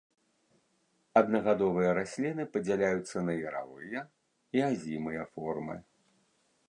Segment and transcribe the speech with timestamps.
[1.21, 3.99] Аднагадовыя расліны падзяляюцца на яравыя
[4.59, 5.75] і азімыя формы.